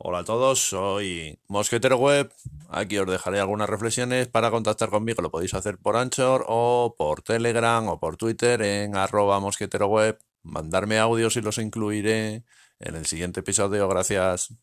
[0.00, 2.32] Hola a todos, soy Mosquetero Web.
[2.68, 4.28] Aquí os dejaré algunas reflexiones.
[4.28, 8.94] Para contactar conmigo lo podéis hacer por Anchor o por Telegram o por Twitter en
[8.94, 10.16] arroba mosquetero web.
[10.44, 12.44] Mandarme audios y los incluiré
[12.78, 13.88] en el siguiente episodio.
[13.88, 14.54] Gracias.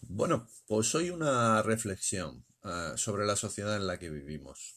[0.00, 4.76] Bueno, pues hoy una reflexión uh, sobre la sociedad en la que vivimos.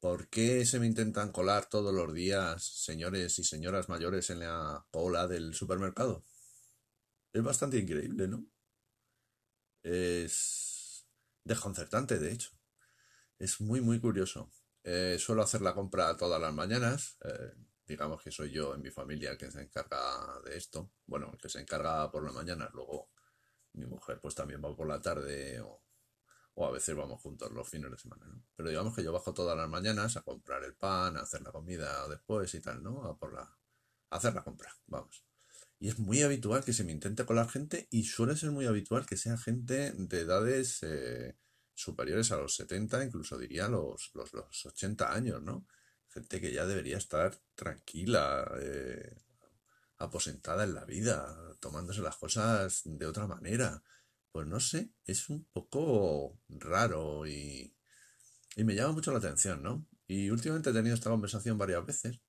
[0.00, 4.84] ¿Por qué se me intentan colar todos los días señores y señoras mayores en la
[4.90, 6.24] cola del supermercado?
[7.34, 8.46] Es bastante increíble, ¿no?
[9.82, 11.04] Es
[11.42, 12.50] desconcertante, de hecho.
[13.38, 14.50] Es muy, muy curioso.
[14.84, 17.18] Eh, suelo hacer la compra todas las mañanas.
[17.24, 17.54] Eh,
[17.86, 20.92] digamos que soy yo en mi familia el que se encarga de esto.
[21.06, 22.70] Bueno, el que se encarga por la mañana.
[22.72, 23.10] Luego
[23.72, 25.82] mi mujer pues también va por la tarde o,
[26.64, 28.44] a veces vamos juntos los fines de semana, ¿no?
[28.54, 31.50] Pero digamos que yo bajo todas las mañanas a comprar el pan, a hacer la
[31.50, 33.04] comida después y tal, ¿no?
[33.06, 35.24] A por la a hacer la compra, vamos.
[35.78, 39.06] Y es muy habitual que se me intente colar gente y suele ser muy habitual
[39.06, 41.36] que sea gente de edades eh,
[41.74, 45.66] superiores a los 70, incluso diría los, los, 80 años, ¿no?
[46.08, 49.16] Gente que ya debería estar tranquila, eh,
[49.98, 53.82] aposentada en la vida, tomándose las cosas de otra manera.
[54.32, 57.76] Pues no sé, es un poco raro y,
[58.56, 59.86] y me llama mucho la atención, ¿no?
[60.06, 62.20] Y últimamente he tenido esta conversación varias veces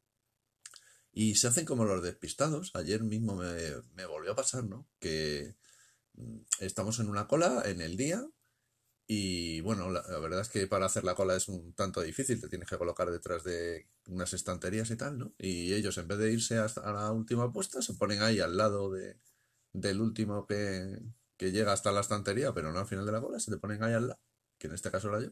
[1.15, 2.71] y se hacen como los despistados.
[2.75, 4.85] Ayer mismo me, volvió a pasar, ¿no?
[4.99, 5.55] Que
[6.15, 8.27] mm, estamos en una cola en el día
[9.07, 12.49] y bueno, la, verdad es que para hacer la cola es un tanto difícil, te
[12.49, 15.33] tienes que colocar detrás de unas estanterías y tal, ¿no?
[15.37, 18.91] Y ellos en vez de irse hasta la última puesta, se ponen ahí al lado
[18.91, 19.17] de,
[19.73, 20.99] del último que,
[21.37, 23.83] que llega hasta la estantería, pero no al final de la cola, se te ponen
[23.83, 24.19] ahí al lado,
[24.57, 25.31] que en este caso era yo.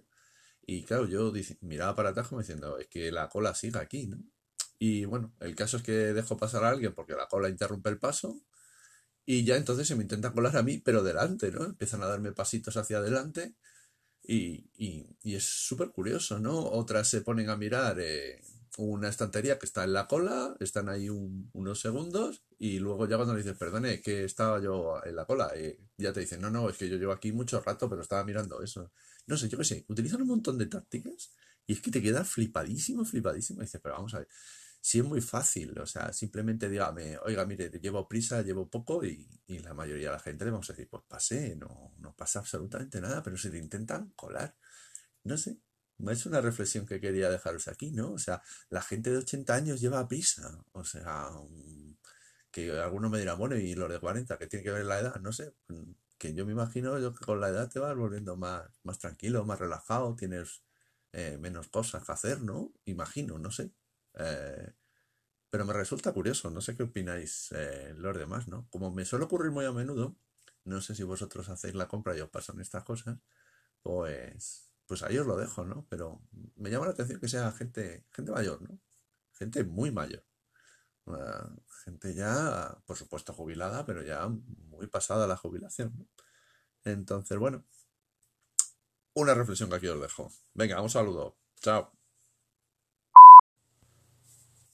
[0.66, 4.24] Y claro, yo miraba para atrás como diciendo, es que la cola sigue aquí, ¿no?
[4.86, 8.00] Y bueno, el caso es que dejo pasar a alguien porque la cola interrumpe el
[8.00, 8.42] paso.
[9.26, 11.64] Y ya entonces se me intenta colar a mí, pero delante, ¿no?
[11.64, 13.56] Empiezan a darme pasitos hacia adelante.
[14.24, 16.60] Y, y, es súper curioso, ¿no?
[16.60, 18.42] Otras se ponen a mirar eh,
[18.78, 23.36] una estantería que está en la cola, están ahí unos segundos y luego ya cuando
[23.36, 26.70] le dices, perdone, que estaba yo en la cola, y ya te dicen, no, no,
[26.70, 28.92] es que yo llevo aquí mucho rato, pero estaba mirando eso.
[29.28, 31.32] No sé, yo qué sé, utilizan un montón de tácticas
[31.68, 33.62] y es que te queda flipadísimo, flipadísimo.
[33.62, 34.28] Dices, pero vamos a ver,
[34.86, 39.30] si es muy fácil, o sea, simplemente dígame, oiga, mire, llevo prisa, llevo poco y,
[39.48, 43.00] la mayoría de la gente le vamos a decir, pues pase, no, no pasa absolutamente
[43.00, 44.58] nada, pero si te intentan colar,
[45.24, 45.58] no sé,
[46.10, 48.12] es una reflexión que quería dejaros aquí, ¿no?
[48.12, 51.30] O sea, la gente de 80 años lleva prisa, o sea,
[52.52, 55.16] que algunos me dirán, bueno, y los de 40, que tiene que ver la edad?
[55.22, 55.54] No sé,
[56.18, 59.46] que yo me imagino yo que con la edad te vas volviendo más, más tranquilo,
[59.46, 60.64] más relajado, tienes
[61.14, 62.74] eh, menos cosas que hacer, ¿no?
[62.86, 63.72] Imagino, no sé.
[64.16, 64.74] Eh,
[65.50, 68.68] pero me resulta curioso, no sé qué opináis eh, los demás, ¿no?
[68.70, 70.16] Como me suele ocurrir muy a menudo,
[70.66, 73.20] no sé si vosotros hacéis la compra y os pasan estas cosas,
[73.84, 75.86] pues, pues ahí os lo dejo, ¿no?
[75.90, 76.22] Pero
[76.56, 78.80] me llama la atención que sea gente, gente mayor, ¿no?
[79.34, 80.24] Gente muy mayor.
[81.84, 86.08] gente ya, por supuesto, jubilada, pero ya muy pasada la jubilación, ¿no?
[86.86, 87.66] Entonces, bueno,
[89.14, 90.32] una reflexión que aquí os dejo.
[90.54, 91.38] Venga, un saludo.
[91.62, 92.03] Chao.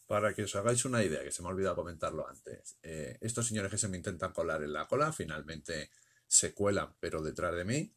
[0.09, 3.46] Para que os hagáis una idea, que se me ha olvidado comentarlo antes, eh, estos
[3.46, 5.92] señores que se me intentan colar en la cola, finalmente
[6.25, 7.96] se cuelan, pero detrás de mí,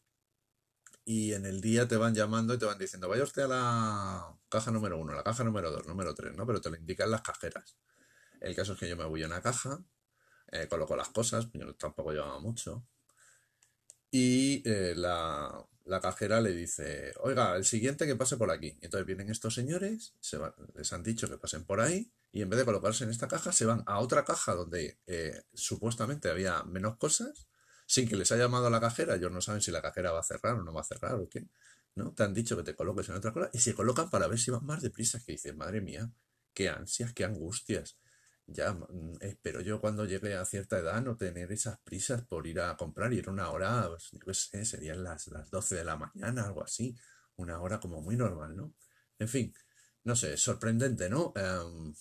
[1.07, 4.39] y en el día te van llamando y te van diciendo, vaya usted a la
[4.51, 6.47] caja número uno, la caja número dos, número tres, ¿no?
[6.47, 7.79] Pero te lo indican las cajeras.
[8.43, 9.83] El caso es que yo me voy a una caja,
[10.49, 12.87] eh, coloco las cosas, yo tampoco llevaba mucho,
[14.11, 18.77] y eh, la, la cajera le dice, oiga, el siguiente que pase por aquí.
[18.81, 20.39] entonces vienen estos señores, se
[20.75, 23.53] les han dicho que pasen por ahí, y en vez de colocarse en esta caja,
[23.53, 27.47] se van a otra caja donde eh, supuestamente había menos cosas,
[27.87, 29.17] sin que les haya llamado a la cajera.
[29.17, 31.29] Ellos no saben si la cajera va a cerrar o no va a cerrar o
[31.29, 31.47] qué.
[31.95, 32.13] ¿no?
[32.13, 34.51] Te han dicho que te coloques en otra cola y se colocan para ver si
[34.51, 35.21] van más deprisa.
[35.25, 36.11] Que dices, madre mía,
[36.55, 37.99] qué ansias, qué angustias
[38.47, 42.61] ya mm, espero yo cuando llegue a cierta edad no tener esas prisas por ir
[42.61, 45.97] a comprar y era una hora, pues, yo sé, serían las, las 12 de la
[45.97, 46.97] mañana, algo así,
[47.37, 48.75] una hora como muy normal, ¿no?
[49.19, 49.55] En fin,
[50.05, 51.33] no sé, sorprendente, ¿no?
[51.37, 51.95] Em,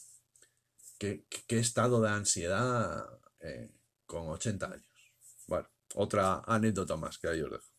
[0.98, 3.06] ¿qué, estado de ansiedad
[3.40, 3.72] eh,
[4.06, 4.86] con 80 años?
[5.48, 7.71] Bueno, otra anécdota más que ahí os dejo.